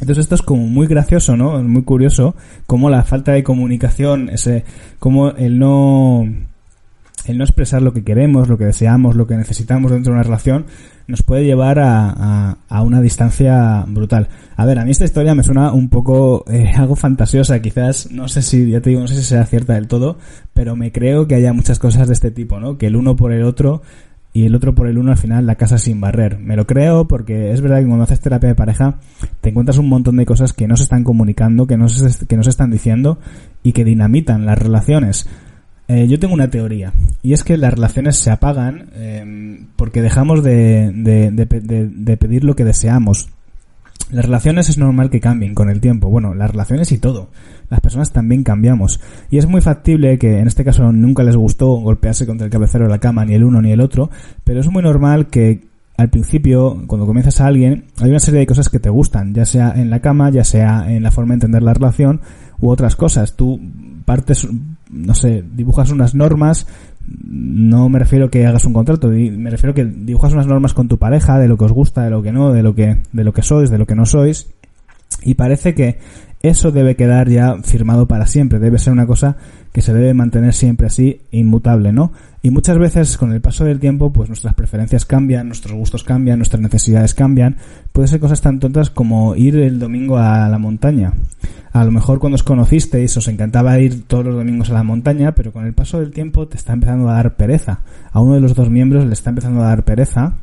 Entonces 0.00 0.22
esto 0.22 0.36
es 0.36 0.42
como 0.42 0.62
muy 0.62 0.86
gracioso, 0.86 1.36
¿no? 1.36 1.58
Es 1.58 1.64
muy 1.64 1.82
curioso 1.82 2.36
cómo 2.68 2.88
la 2.88 3.02
falta 3.02 3.32
de 3.32 3.42
comunicación, 3.42 4.28
ese, 4.28 4.64
cómo 5.00 5.30
el 5.32 5.58
no, 5.58 6.24
el 7.26 7.38
no 7.38 7.44
expresar 7.44 7.82
lo 7.82 7.92
que 7.92 8.04
queremos, 8.04 8.48
lo 8.48 8.58
que 8.58 8.64
deseamos, 8.64 9.16
lo 9.16 9.26
que 9.26 9.36
necesitamos 9.36 9.92
dentro 9.92 10.12
de 10.12 10.18
una 10.18 10.22
relación, 10.22 10.66
nos 11.06 11.22
puede 11.22 11.44
llevar 11.44 11.78
a, 11.78 12.10
a, 12.10 12.56
a 12.68 12.82
una 12.82 13.00
distancia 13.00 13.84
brutal. 13.88 14.28
A 14.56 14.64
ver, 14.64 14.78
a 14.78 14.84
mí 14.84 14.90
esta 14.90 15.04
historia 15.04 15.34
me 15.34 15.42
suena 15.42 15.72
un 15.72 15.88
poco 15.88 16.44
eh, 16.50 16.72
algo 16.76 16.96
fantasiosa, 16.96 17.60
quizás, 17.60 18.10
no 18.10 18.28
sé 18.28 18.42
si, 18.42 18.70
ya 18.70 18.80
te 18.80 18.90
digo, 18.90 19.02
no 19.02 19.08
sé 19.08 19.16
si 19.16 19.24
sea 19.24 19.44
cierta 19.46 19.74
del 19.74 19.88
todo, 19.88 20.18
pero 20.54 20.76
me 20.76 20.92
creo 20.92 21.26
que 21.26 21.34
haya 21.34 21.52
muchas 21.52 21.78
cosas 21.78 22.06
de 22.06 22.14
este 22.14 22.30
tipo, 22.30 22.60
¿no? 22.60 22.78
Que 22.78 22.86
el 22.86 22.96
uno 22.96 23.16
por 23.16 23.32
el 23.32 23.44
otro 23.44 23.82
y 24.32 24.44
el 24.44 24.54
otro 24.54 24.74
por 24.74 24.86
el 24.86 24.98
uno 24.98 25.10
al 25.10 25.18
final 25.18 25.46
la 25.46 25.56
casa 25.56 25.78
sin 25.78 26.00
barrer. 26.00 26.38
Me 26.38 26.56
lo 26.56 26.66
creo 26.66 27.08
porque 27.08 27.52
es 27.52 27.60
verdad 27.60 27.80
que 27.80 27.86
cuando 27.86 28.04
haces 28.04 28.20
terapia 28.20 28.50
de 28.50 28.54
pareja 28.54 28.96
te 29.40 29.50
encuentras 29.50 29.78
un 29.78 29.88
montón 29.88 30.16
de 30.16 30.26
cosas 30.26 30.52
que 30.52 30.68
no 30.68 30.76
se 30.76 30.84
están 30.84 31.02
comunicando, 31.02 31.66
que 31.66 31.76
no 31.76 31.88
se, 31.88 32.26
que 32.26 32.36
no 32.36 32.44
se 32.44 32.50
están 32.50 32.70
diciendo 32.70 33.18
y 33.62 33.72
que 33.72 33.84
dinamitan 33.84 34.46
las 34.46 34.58
relaciones. 34.58 35.26
Eh, 35.92 36.06
yo 36.06 36.20
tengo 36.20 36.34
una 36.34 36.48
teoría 36.48 36.92
y 37.20 37.32
es 37.32 37.42
que 37.42 37.56
las 37.56 37.74
relaciones 37.74 38.14
se 38.14 38.30
apagan 38.30 38.90
eh, 38.94 39.66
porque 39.74 40.02
dejamos 40.02 40.44
de, 40.44 40.92
de, 40.94 41.32
de, 41.32 42.16
pedir 42.16 42.44
lo 42.44 42.54
que 42.54 42.64
deseamos. 42.64 43.28
Las 44.12 44.24
relaciones 44.24 44.68
es 44.68 44.78
normal 44.78 45.10
que 45.10 45.18
cambien 45.18 45.52
con 45.52 45.68
el 45.68 45.80
tiempo. 45.80 46.08
Bueno, 46.08 46.32
las 46.32 46.52
relaciones 46.52 46.92
y 46.92 46.98
todo. 46.98 47.30
Las 47.70 47.80
personas 47.80 48.12
también 48.12 48.44
cambiamos. 48.44 49.00
Y 49.32 49.38
es 49.38 49.48
muy 49.48 49.62
factible 49.62 50.16
que 50.16 50.38
en 50.38 50.46
este 50.46 50.62
caso 50.62 50.92
nunca 50.92 51.24
les 51.24 51.34
gustó 51.34 51.66
golpearse 51.80 52.24
contra 52.24 52.44
el 52.44 52.52
cabecero 52.52 52.84
de 52.84 52.90
la 52.90 52.98
cama, 52.98 53.24
ni 53.24 53.34
el 53.34 53.42
uno 53.42 53.60
ni 53.60 53.72
el 53.72 53.80
otro, 53.80 54.10
pero 54.44 54.60
es 54.60 54.68
muy 54.68 54.84
normal 54.84 55.26
que 55.26 55.64
al 55.96 56.08
principio, 56.08 56.84
cuando 56.86 57.04
comienzas 57.04 57.40
a 57.40 57.48
alguien, 57.48 57.86
hay 58.00 58.10
una 58.10 58.20
serie 58.20 58.38
de 58.38 58.46
cosas 58.46 58.68
que 58.68 58.78
te 58.78 58.90
gustan, 58.90 59.34
ya 59.34 59.44
sea 59.44 59.72
en 59.74 59.90
la 59.90 59.98
cama, 59.98 60.30
ya 60.30 60.44
sea 60.44 60.88
en 60.88 61.02
la 61.02 61.10
forma 61.10 61.30
de 61.30 61.34
entender 61.34 61.64
la 61.64 61.74
relación, 61.74 62.20
u 62.60 62.70
otras 62.70 62.94
cosas. 62.94 63.34
Tú 63.34 63.60
partes, 64.04 64.46
no 64.92 65.14
sé, 65.14 65.44
dibujas 65.54 65.90
unas 65.90 66.14
normas, 66.14 66.66
no 67.06 67.88
me 67.88 67.98
refiero 67.98 68.30
que 68.30 68.46
hagas 68.46 68.64
un 68.64 68.72
contrato, 68.72 69.08
me 69.08 69.50
refiero 69.50 69.74
que 69.74 69.84
dibujas 69.84 70.32
unas 70.32 70.46
normas 70.46 70.74
con 70.74 70.88
tu 70.88 70.98
pareja 70.98 71.38
de 71.38 71.48
lo 71.48 71.56
que 71.56 71.64
os 71.64 71.72
gusta, 71.72 72.04
de 72.04 72.10
lo 72.10 72.22
que 72.22 72.32
no, 72.32 72.52
de 72.52 72.62
lo 72.62 72.74
que, 72.74 72.98
de 73.12 73.24
lo 73.24 73.32
que 73.32 73.42
sois, 73.42 73.70
de 73.70 73.78
lo 73.78 73.86
que 73.86 73.94
no 73.94 74.06
sois, 74.06 74.48
y 75.22 75.34
parece 75.34 75.74
que 75.74 75.98
eso 76.42 76.70
debe 76.70 76.96
quedar 76.96 77.28
ya 77.28 77.56
firmado 77.62 78.06
para 78.06 78.26
siempre, 78.26 78.58
debe 78.58 78.78
ser 78.78 78.92
una 78.92 79.06
cosa 79.06 79.36
que 79.72 79.82
se 79.82 79.92
debe 79.92 80.14
mantener 80.14 80.52
siempre 80.54 80.86
así, 80.86 81.20
inmutable, 81.30 81.92
¿no? 81.92 82.12
Y 82.42 82.50
muchas 82.50 82.78
veces 82.78 83.16
con 83.18 83.32
el 83.32 83.40
paso 83.40 83.64
del 83.64 83.78
tiempo, 83.80 84.12
pues 84.12 84.28
nuestras 84.28 84.54
preferencias 84.54 85.04
cambian, 85.04 85.46
nuestros 85.46 85.74
gustos 85.74 86.04
cambian, 86.04 86.38
nuestras 86.38 86.62
necesidades 86.62 87.14
cambian. 87.14 87.56
Puede 87.92 88.08
ser 88.08 88.20
cosas 88.20 88.40
tan 88.40 88.58
tontas 88.58 88.90
como 88.90 89.36
ir 89.36 89.56
el 89.56 89.78
domingo 89.78 90.16
a 90.16 90.48
la 90.48 90.58
montaña. 90.58 91.12
A 91.72 91.84
lo 91.84 91.92
mejor 91.92 92.18
cuando 92.18 92.34
os 92.34 92.42
conocisteis 92.42 93.16
os 93.16 93.28
encantaba 93.28 93.78
ir 93.78 94.04
todos 94.08 94.24
los 94.24 94.34
domingos 94.34 94.70
a 94.70 94.74
la 94.74 94.82
montaña, 94.82 95.34
pero 95.34 95.52
con 95.52 95.66
el 95.66 95.74
paso 95.74 96.00
del 96.00 96.10
tiempo 96.10 96.48
te 96.48 96.56
está 96.56 96.72
empezando 96.72 97.08
a 97.08 97.14
dar 97.14 97.36
pereza. 97.36 97.80
A 98.10 98.20
uno 98.20 98.34
de 98.34 98.40
los 98.40 98.54
dos 98.54 98.70
miembros 98.70 99.04
le 99.04 99.12
está 99.12 99.30
empezando 99.30 99.62
a 99.62 99.66
dar 99.66 99.84
pereza 99.84 100.34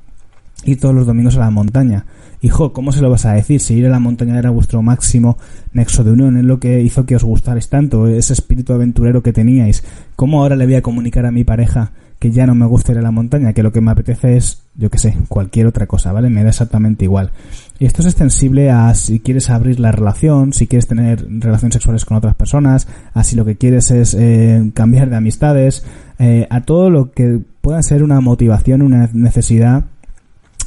ir 0.66 0.80
todos 0.80 0.96
los 0.96 1.08
domingos 1.08 1.36
a 1.38 1.40
la 1.40 1.52
montaña. 1.52 2.06
Hijo, 2.42 2.72
¿cómo 2.72 2.92
se 2.92 3.02
lo 3.02 3.10
vas 3.10 3.26
a 3.26 3.34
decir? 3.34 3.60
Si 3.60 3.76
ir 3.76 3.88
a 3.88 3.90
la 3.90 4.00
montaña 4.00 4.38
era 4.38 4.52
vuestro 4.52 4.82
máximo 4.82 5.38
nexo 5.74 6.04
de 6.04 6.12
unión, 6.12 6.38
es 6.38 6.44
lo 6.44 6.60
que 6.60 6.82
hizo 6.82 7.06
que 7.06 7.16
os 7.16 7.24
gustarais 7.24 7.70
tanto, 7.70 8.08
ese 8.08 8.34
espíritu 8.34 8.74
aventurero 8.74 9.24
que 9.24 9.34
teníais. 9.34 9.84
¿Cómo 10.16 10.42
ahora 10.42 10.56
le 10.56 10.66
voy 10.66 10.76
a 10.76 10.82
comunicar 10.82 11.26
a 11.26 11.32
mi 11.32 11.44
pareja 11.44 11.92
que 12.20 12.32
ya 12.32 12.48
no 12.48 12.56
me 12.56 12.66
gusta 12.66 12.92
ir 12.92 12.98
a 12.98 13.02
la 13.02 13.12
montaña, 13.12 13.54
que 13.54 13.62
lo 13.62 13.72
que 13.72 13.82
me 13.82 13.92
apetece 13.92 14.38
es, 14.38 14.64
yo 14.76 14.90
que 14.90 14.98
sé, 14.98 15.16
cualquier 15.28 15.68
otra 15.68 15.86
cosa, 15.86 16.12
¿vale? 16.12 16.30
Me 16.30 16.44
da 16.44 16.50
exactamente 16.50 17.06
igual. 17.06 17.32
Y 17.80 17.86
esto 17.86 18.02
es 18.02 18.08
extensible 18.08 18.72
a 18.72 18.94
si 18.96 19.20
quieres 19.20 19.52
abrir 19.52 19.80
la 19.80 19.92
relación, 19.92 20.52
si 20.54 20.66
quieres 20.66 20.88
tener 20.88 21.28
relaciones 21.30 21.74
sexuales 21.74 22.06
con 22.06 22.18
otras 22.18 22.36
personas, 22.36 22.88
a 23.14 23.24
si 23.24 23.36
lo 23.36 23.46
que 23.46 23.56
quieres 23.56 23.92
es 23.92 24.16
eh, 24.16 24.72
cambiar 24.74 25.10
de 25.10 25.18
amistades, 25.18 25.86
eh, 26.18 26.48
a 26.50 26.62
todo 26.62 26.90
lo 26.90 27.12
que 27.12 27.40
pueda 27.62 27.84
ser 27.84 28.02
una 28.02 28.20
motivación, 28.20 28.82
una 28.82 29.10
necesidad 29.14 29.86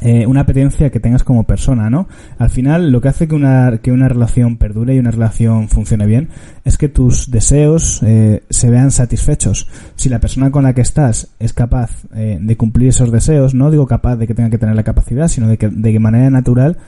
eh, 0.03 0.27
una 0.27 0.43
apetencia 0.43 0.91
que 0.91 0.99
tengas 0.99 1.25
como 1.25 1.45
persona, 1.45 1.91
¿no? 1.91 2.09
Al 2.39 2.49
final, 2.49 2.91
lo 2.91 3.01
que 3.01 3.09
hace 3.09 3.29
que 3.29 3.35
una, 3.35 3.79
que 3.83 3.93
una 3.93 4.09
relación 4.09 4.57
perdure 4.57 4.95
y 4.95 4.99
una 4.99 5.11
relación 5.11 5.69
funcione 5.69 6.07
bien 6.07 6.29
es 6.65 6.79
que 6.79 6.89
tus 6.89 7.31
deseos 7.31 8.03
eh, 8.03 8.43
se 8.49 8.71
vean 8.71 8.91
satisfechos. 8.91 9.69
Si 9.97 10.09
la 10.09 10.19
persona 10.19 10.51
con 10.51 10.65
la 10.65 10.75
que 10.75 10.81
estás 10.81 11.29
es 11.39 11.53
capaz 11.53 11.91
eh, 12.15 12.39
de 12.41 12.57
cumplir 12.57 12.89
esos 12.89 13.13
deseos, 13.13 13.53
no 13.53 13.71
digo 13.71 13.87
capaz 13.87 14.17
de 14.17 14.27
que 14.27 14.35
tenga 14.35 14.49
que 14.49 14.59
tener 14.59 14.75
la 14.75 14.85
capacidad, 14.85 15.29
sino 15.29 15.49
de 15.49 15.59
que 15.59 15.69
de 15.69 15.99
manera 15.99 16.31
natural 16.31 16.79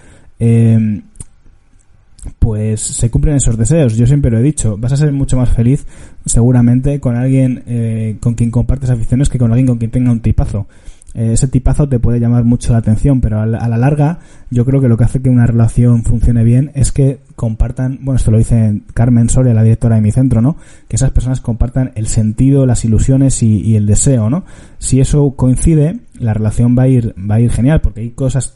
pues 2.41 2.81
se 2.81 3.11
cumplen 3.11 3.37
esos 3.37 3.57
deseos. 3.57 3.97
Yo 3.97 4.07
siempre 4.07 4.31
lo 4.31 4.39
he 4.39 4.43
dicho, 4.43 4.77
vas 4.77 4.93
a 4.93 4.97
ser 4.97 5.13
mucho 5.13 5.37
más 5.37 5.51
feliz 5.51 5.87
seguramente 6.27 6.99
con 6.99 7.15
alguien 7.15 8.19
con 8.21 8.35
quien 8.35 8.51
compartes 8.51 8.91
aficiones 8.91 9.29
que 9.29 9.39
con 9.39 9.53
alguien 9.53 9.69
con 9.69 9.79
quien 9.79 9.93
tenga 9.93 10.11
un 10.11 10.21
tipazo. 10.21 10.67
Eh, 11.15 11.33
ese 11.33 11.49
tipazo 11.49 11.89
te 11.89 11.99
puede 11.99 12.21
llamar 12.21 12.45
mucho 12.45 12.73
la 12.73 12.79
atención, 12.79 13.21
pero 13.21 13.41
a 13.41 13.47
la, 13.47 13.69
larga 13.77 14.21
yo 14.51 14.65
creo 14.65 14.81
que 14.81 14.89
lo 14.89 14.97
que 14.97 15.05
hace 15.05 15.21
que 15.21 15.29
una 15.29 15.47
relación 15.47 16.05
funcione 16.05 16.45
bien 16.45 16.71
es 16.75 16.93
que 16.93 17.21
compartan, 17.37 17.99
bueno, 18.03 18.17
esto 18.17 18.31
lo 18.31 18.39
dice 18.39 18.83
Carmen 18.95 19.29
Soria, 19.29 19.55
la 19.55 19.63
directora 19.63 19.97
de 19.97 20.03
mi 20.03 20.13
centro, 20.13 20.41
¿no? 20.41 20.57
Que 20.89 20.97
esas 20.97 21.11
personas 21.11 21.41
compartan 21.41 21.93
el 21.95 22.07
sentido, 22.07 22.67
las 22.67 22.85
ilusiones 22.85 23.43
y, 23.43 23.77
el 23.77 23.87
deseo, 23.87 24.31
¿no? 24.31 24.45
Si 24.79 25.01
eso 25.01 25.33
coincide, 25.37 26.01
la 26.19 26.35
relación 26.35 26.77
va 26.79 26.85
a 26.85 26.89
ir, 26.89 27.15
va 27.19 27.37
a 27.37 27.41
ir 27.41 27.51
genial, 27.51 27.81
porque 27.81 28.01
hay 28.01 28.11
cosas 28.11 28.55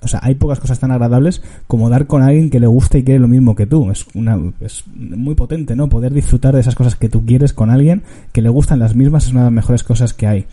o 0.00 0.06
sea, 0.06 0.20
hay 0.22 0.36
pocas 0.36 0.60
cosas 0.60 0.78
tan 0.78 0.92
agradables 0.92 1.42
como 1.66 1.90
dar 1.90 2.06
con 2.06 2.22
alguien 2.22 2.50
que 2.50 2.60
le 2.60 2.68
gusta 2.68 2.98
y 2.98 3.04
quiere 3.04 3.18
lo 3.18 3.26
mismo 3.26 3.56
que 3.56 3.66
tú. 3.66 3.90
Es 3.90 4.06
una, 4.14 4.38
es 4.60 4.84
muy 4.94 5.34
potente, 5.34 5.74
¿no? 5.74 5.88
Poder 5.88 6.12
disfrutar 6.12 6.54
de 6.54 6.60
esas 6.60 6.76
cosas 6.76 6.94
que 6.94 7.08
tú 7.08 7.26
quieres 7.26 7.52
con 7.52 7.70
alguien 7.70 8.04
que 8.32 8.42
le 8.42 8.48
gustan 8.48 8.78
las 8.78 8.94
mismas 8.94 9.24
es 9.26 9.32
una 9.32 9.40
de 9.40 9.46
las 9.46 9.52
mejores 9.52 9.82
cosas 9.82 10.14
que 10.14 10.28
hay. 10.28 10.46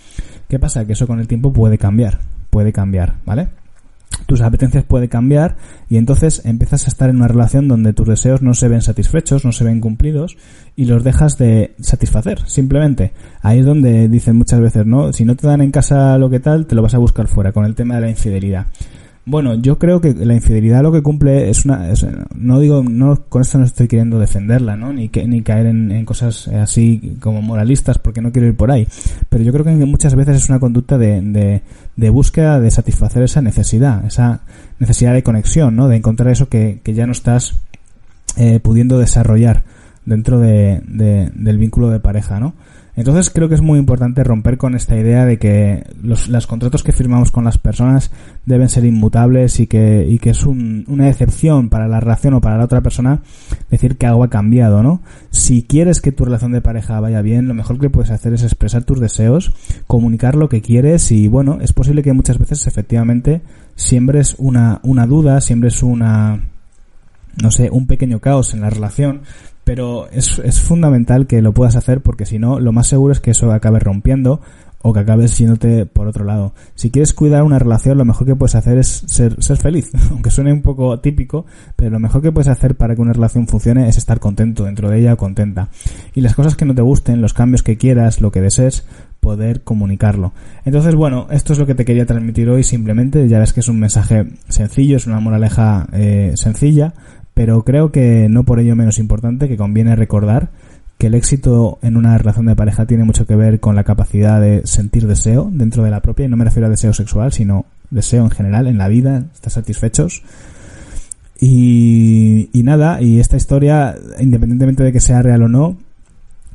¿Qué 0.47 0.59
pasa? 0.59 0.85
Que 0.85 0.93
eso 0.93 1.07
con 1.07 1.19
el 1.19 1.27
tiempo 1.27 1.51
puede 1.51 1.77
cambiar, 1.77 2.19
puede 2.49 2.71
cambiar, 2.71 3.15
¿vale? 3.25 3.49
Tus 4.27 4.41
apetencias 4.41 4.83
pueden 4.83 5.09
cambiar 5.09 5.57
y 5.89 5.97
entonces 5.97 6.41
empiezas 6.45 6.85
a 6.85 6.87
estar 6.87 7.09
en 7.09 7.17
una 7.17 7.27
relación 7.27 7.67
donde 7.67 7.93
tus 7.93 8.07
deseos 8.07 8.41
no 8.41 8.53
se 8.53 8.67
ven 8.67 8.81
satisfechos, 8.81 9.45
no 9.45 9.51
se 9.51 9.63
ven 9.63 9.81
cumplidos 9.81 10.37
y 10.75 10.85
los 10.85 11.03
dejas 11.03 11.37
de 11.37 11.75
satisfacer, 11.79 12.39
simplemente. 12.47 13.11
Ahí 13.41 13.59
es 13.59 13.65
donde 13.65 14.07
dicen 14.07 14.37
muchas 14.37 14.61
veces, 14.61 14.85
¿no? 14.85 15.13
Si 15.13 15.25
no 15.25 15.35
te 15.35 15.47
dan 15.47 15.61
en 15.61 15.71
casa 15.71 16.17
lo 16.17 16.29
que 16.29 16.39
tal, 16.39 16.65
te 16.65 16.75
lo 16.75 16.81
vas 16.81 16.95
a 16.95 16.99
buscar 16.99 17.27
fuera 17.27 17.51
con 17.51 17.65
el 17.65 17.75
tema 17.75 17.95
de 17.95 18.01
la 18.01 18.09
infidelidad. 18.09 18.67
Bueno, 19.27 19.55
yo 19.55 19.79
creo 19.79 20.01
que 20.01 20.13
la 20.13 20.35
infidelidad 20.35 20.83
lo 20.83 20.91
que 20.91 21.01
cumple 21.01 21.49
es 21.49 21.65
una, 21.65 21.91
no 22.35 22.59
digo, 22.59 22.83
no, 22.83 23.23
con 23.27 23.41
esto 23.41 23.57
no 23.57 23.65
estoy 23.65 23.87
queriendo 23.87 24.19
defenderla, 24.19 24.75
¿no? 24.75 24.93
Ni, 24.93 25.09
que, 25.09 25.25
ni 25.27 25.41
caer 25.41 25.65
en, 25.65 26.05
cosas 26.05 26.47
así 26.47 27.17
como 27.19 27.41
moralistas 27.41 27.97
porque 27.97 28.21
no 28.21 28.31
quiero 28.31 28.47
ir 28.47 28.55
por 28.55 28.69
ahí. 28.69 28.87
Pero 29.29 29.43
yo 29.43 29.51
creo 29.51 29.65
que 29.65 29.71
muchas 29.71 30.13
veces 30.13 30.37
es 30.37 30.49
una 30.49 30.59
conducta 30.59 30.99
de, 30.99 31.21
de, 31.21 31.63
de 31.95 32.09
búsqueda 32.11 32.59
de 32.59 32.69
satisfacer 32.69 33.23
esa 33.23 33.41
necesidad, 33.41 34.05
esa 34.05 34.41
necesidad 34.77 35.15
de 35.15 35.23
conexión, 35.23 35.75
¿no? 35.75 35.87
De 35.87 35.95
encontrar 35.95 36.31
eso 36.31 36.47
que, 36.47 36.81
que 36.83 36.93
ya 36.93 37.07
no 37.07 37.11
estás 37.11 37.59
eh, 38.37 38.59
pudiendo 38.59 38.99
desarrollar 38.99 39.63
dentro 40.05 40.39
de, 40.39 40.81
de, 40.87 41.31
del 41.33 41.57
vínculo 41.57 41.89
de 41.89 41.99
pareja, 41.99 42.39
¿no? 42.39 42.53
Entonces 42.95 43.29
creo 43.29 43.49
que 43.49 43.55
es 43.55 43.61
muy 43.61 43.77
importante 43.77 44.23
romper 44.23 44.57
con 44.57 44.73
esta 44.73 44.95
idea 44.97 45.25
de 45.25 45.37
que 45.37 45.83
los, 46.01 46.29
contratos 46.47 46.81
que 46.81 46.93
firmamos 46.93 47.31
con 47.31 47.43
las 47.43 47.57
personas 47.57 48.09
deben 48.45 48.69
ser 48.69 48.85
inmutables 48.85 49.59
y 49.59 49.67
que, 49.67 50.05
y 50.07 50.17
que 50.17 50.29
es 50.29 50.45
un, 50.45 50.85
una 50.87 51.09
excepción 51.09 51.69
para 51.69 51.89
la 51.89 51.99
relación 51.99 52.35
o 52.35 52.41
para 52.41 52.57
la 52.57 52.63
otra 52.63 52.81
persona 52.81 53.21
decir 53.69 53.97
que 53.97 54.05
algo 54.05 54.23
ha 54.23 54.29
cambiado, 54.29 54.81
¿no? 54.81 55.01
Si 55.29 55.63
quieres 55.63 55.99
que 55.99 56.13
tu 56.13 56.23
relación 56.23 56.53
de 56.53 56.61
pareja 56.61 56.99
vaya 57.01 57.21
bien, 57.21 57.49
lo 57.49 57.53
mejor 57.53 57.79
que 57.79 57.89
puedes 57.89 58.11
hacer 58.11 58.33
es 58.33 58.43
expresar 58.43 58.85
tus 58.85 59.01
deseos, 59.01 59.53
comunicar 59.87 60.35
lo 60.35 60.47
que 60.47 60.61
quieres 60.61 61.11
y 61.11 61.27
bueno, 61.27 61.57
es 61.59 61.73
posible 61.73 62.01
que 62.01 62.13
muchas 62.13 62.39
veces 62.39 62.65
efectivamente 62.65 63.41
siembres 63.75 64.35
una, 64.37 64.79
una 64.83 65.05
duda, 65.05 65.41
siembres 65.41 65.83
una, 65.83 66.39
no 67.41 67.51
sé, 67.51 67.69
un 67.71 67.87
pequeño 67.87 68.19
caos 68.19 68.53
en 68.53 68.61
la 68.61 68.69
relación, 68.69 69.23
pero 69.65 70.07
es, 70.11 70.39
es 70.39 70.61
fundamental 70.61 71.27
que 71.27 71.41
lo 71.41 71.53
puedas 71.53 71.75
hacer 71.75 71.99
porque 71.99 72.25
si 72.25 72.39
no, 72.39 72.61
lo 72.61 72.71
más 72.71 72.87
seguro 72.87 73.11
es 73.11 73.19
que 73.19 73.31
eso 73.31 73.51
acabe 73.51 73.79
rompiendo 73.79 74.39
o 74.87 74.93
que 74.93 74.99
acabes 74.99 75.35
yéndote 75.35 75.87
por 75.87 76.07
otro 76.07 76.25
lado. 76.25 76.53
Si 76.75 76.91
quieres 76.91 77.15
cuidar 77.15 77.41
una 77.41 77.57
relación, 77.57 77.97
lo 77.97 78.05
mejor 78.05 78.27
que 78.27 78.35
puedes 78.35 78.53
hacer 78.53 78.77
es 78.77 79.03
ser, 79.07 79.41
ser 79.41 79.57
feliz, 79.57 79.89
aunque 80.11 80.29
suene 80.29 80.53
un 80.53 80.61
poco 80.61 80.99
típico, 80.99 81.47
pero 81.75 81.89
lo 81.89 81.99
mejor 81.99 82.21
que 82.21 82.31
puedes 82.31 82.49
hacer 82.49 82.75
para 82.75 82.95
que 82.95 83.01
una 83.01 83.11
relación 83.11 83.47
funcione 83.47 83.89
es 83.89 83.97
estar 83.97 84.19
contento 84.19 84.65
dentro 84.65 84.91
de 84.91 84.99
ella 84.99 85.13
o 85.13 85.17
contenta. 85.17 85.69
Y 86.13 86.21
las 86.21 86.35
cosas 86.35 86.55
que 86.55 86.65
no 86.65 86.75
te 86.75 86.83
gusten, 86.83 87.19
los 87.19 87.33
cambios 87.33 87.63
que 87.63 87.77
quieras, 87.77 88.21
lo 88.21 88.29
que 88.29 88.41
desees, 88.41 88.85
poder 89.21 89.63
comunicarlo. 89.63 90.33
Entonces, 90.65 90.93
bueno, 90.93 91.25
esto 91.31 91.53
es 91.53 91.57
lo 91.57 91.65
que 91.65 91.73
te 91.73 91.83
quería 91.83 92.05
transmitir 92.05 92.47
hoy 92.47 92.63
simplemente. 92.63 93.27
Ya 93.27 93.39
ves 93.39 93.53
que 93.53 93.61
es 93.61 93.67
un 93.67 93.79
mensaje 93.79 94.27
sencillo, 94.49 94.97
es 94.97 95.07
una 95.07 95.19
moraleja 95.19 95.87
eh, 95.93 96.33
sencilla, 96.35 96.93
pero 97.35 97.63
creo 97.63 97.91
que 97.91 98.27
no 98.29 98.45
por 98.45 98.59
ello 98.59 98.75
menos 98.75 98.97
importante 98.97 99.47
que 99.47 99.57
conviene 99.57 99.95
recordar 99.95 100.49
que 100.97 101.07
el 101.07 101.15
éxito 101.15 101.77
en 101.81 101.97
una 101.97 102.17
relación 102.17 102.45
de 102.45 102.55
pareja 102.55 102.85
tiene 102.85 103.03
mucho 103.03 103.27
que 103.27 103.35
ver 103.35 103.59
con 103.59 103.75
la 103.75 103.83
capacidad 103.83 104.39
de 104.39 104.65
sentir 104.65 105.05
deseo 105.05 105.49
dentro 105.51 105.83
de 105.83 105.91
la 105.91 105.99
propia, 105.99 106.25
y 106.25 106.29
no 106.29 106.37
me 106.37 106.45
refiero 106.45 106.67
a 106.67 106.69
deseo 106.69 106.93
sexual, 106.93 107.33
sino 107.33 107.65
deseo 107.91 108.23
en 108.23 108.31
general, 108.31 108.67
en 108.67 108.77
la 108.77 108.87
vida, 108.87 109.25
estar 109.33 109.51
satisfechos. 109.51 110.23
Y, 111.39 112.49
nada, 112.53 113.01
y 113.01 113.19
esta 113.19 113.35
historia, 113.35 113.95
independientemente 114.19 114.83
de 114.83 114.93
que 114.93 115.01
sea 115.01 115.21
real 115.21 115.43
o 115.43 115.49
no, 115.49 115.75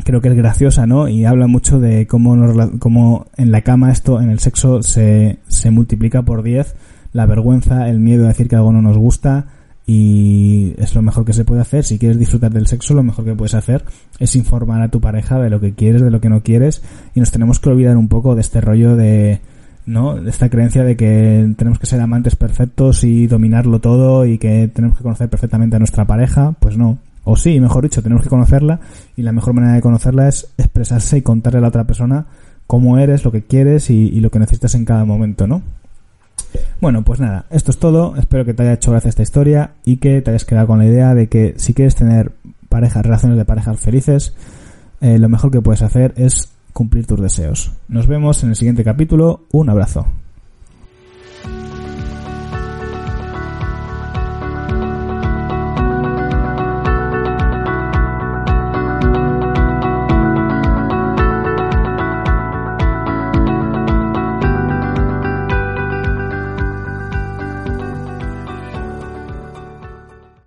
creo 0.04 0.22
que 0.22 0.28
es 0.28 0.34
graciosa, 0.34 0.87
¿no? 0.87 1.06
Y 1.06 1.26
habla 1.26 1.46
mucho 1.46 1.78
de 1.78 2.06
cómo, 2.06 2.34
cómo 2.78 3.26
en 3.37 3.52
la 3.52 3.60
cama 3.60 3.92
esto, 3.92 4.22
en 4.22 4.30
el 4.30 4.38
sexo, 4.38 4.82
se, 4.82 5.38
se 5.49 5.70
multiplica 5.70 6.22
por 6.22 6.42
10 6.42 6.75
la 7.12 7.26
vergüenza, 7.26 7.90
el 7.90 8.00
miedo 8.00 8.25
a 8.25 8.28
decir 8.28 8.49
que 8.49 8.56
algo 8.56 8.72
no 8.72 8.80
nos 8.80 8.96
gusta, 8.96 9.46
y 9.92 10.73
es 10.78 10.94
lo 10.94 11.02
mejor 11.02 11.25
que 11.25 11.32
se 11.32 11.44
puede 11.44 11.62
hacer. 11.62 11.82
Si 11.82 11.99
quieres 11.99 12.16
disfrutar 12.16 12.52
del 12.52 12.68
sexo, 12.68 12.94
lo 12.94 13.02
mejor 13.02 13.25
que 13.25 13.35
puedes 13.35 13.54
hacer 13.54 13.82
es 14.20 14.37
informar 14.37 14.82
a 14.82 14.88
tu 14.88 15.00
pareja 15.00 15.40
de 15.40 15.50
lo 15.50 15.59
que 15.59 15.75
quieres, 15.75 16.00
de 16.00 16.12
lo 16.12 16.20
que 16.20 16.28
no 16.28 16.44
quieres 16.44 16.80
y 17.12 17.18
nos 17.18 17.32
tenemos 17.32 17.59
que 17.59 17.70
olvidar 17.70 17.97
un 17.97 18.06
poco 18.06 18.37
de 18.37 18.40
este 18.40 18.61
rollo 18.61 18.94
de 18.94 19.40
¿no? 19.87 20.14
De 20.14 20.30
esta 20.30 20.49
creencia 20.49 20.85
de 20.85 20.97
que 20.97 21.52
tenemos 21.59 21.80
que 21.80 21.87
ser 21.87 22.00
amantes 22.00 22.37
perfectos 22.37 23.02
y 23.02 23.26
dominarlo 23.26 23.80
todo 23.80 24.26
y 24.26 24.38
que 24.38 24.70
tenemos 24.73 24.97
que 24.97 25.02
conocer 25.02 25.28
perfectamente 25.28 25.75
a 25.75 25.80
nuestra 25.80 26.04
pareja, 26.04 26.54
pues 26.61 26.78
no. 26.78 26.99
O 27.25 27.35
sí, 27.35 27.59
mejor 27.59 27.82
dicho, 27.82 28.00
tenemos 28.00 28.23
que 28.23 28.28
conocerla 28.28 28.78
y 29.16 29.23
la 29.23 29.32
mejor 29.32 29.54
manera 29.54 29.75
de 29.75 29.80
conocerla 29.80 30.28
es 30.28 30.52
expresarse 30.56 31.18
y 31.18 31.23
contarle 31.23 31.59
a 31.59 31.62
la 31.62 31.68
otra 31.68 31.82
persona 31.82 32.26
cómo 32.68 32.97
eres, 32.97 33.25
lo 33.25 33.32
que 33.32 33.42
quieres 33.42 33.90
y, 33.90 34.06
y 34.06 34.20
lo 34.20 34.30
que 34.30 34.38
necesitas 34.38 34.76
en 34.76 34.85
cada 34.85 35.04
momento, 35.04 35.49
¿no? 35.49 35.62
Bueno, 36.80 37.02
pues 37.02 37.21
nada, 37.21 37.47
esto 37.50 37.71
es 37.71 37.78
todo. 37.78 38.16
Espero 38.16 38.45
que 38.45 38.54
te 38.54 38.62
haya 38.62 38.73
hecho 38.75 38.90
gracia 38.90 39.09
esta 39.09 39.23
historia 39.23 39.73
y 39.85 39.99
que 39.99 40.23
te 40.23 40.30
hayas 40.30 40.45
quedado 40.45 40.66
con 40.66 40.78
la 40.78 40.87
idea 40.87 41.14
de 41.14 41.28
que 41.28 41.54
si 41.57 41.75
quieres 41.75 41.95
tener 41.95 42.33
parejas, 42.69 43.04
relaciones 43.04 43.37
de 43.37 43.45
parejas 43.45 43.78
felices, 43.78 44.35
eh, 45.00 45.19
lo 45.19 45.28
mejor 45.28 45.50
que 45.50 45.61
puedes 45.61 45.83
hacer 45.83 46.14
es 46.16 46.52
cumplir 46.73 47.07
tus 47.07 47.21
deseos. 47.21 47.73
Nos 47.88 48.07
vemos 48.07 48.42
en 48.42 48.50
el 48.50 48.57
siguiente 48.57 48.85
capítulo. 48.85 49.45
Un 49.50 49.69
abrazo. 49.69 50.07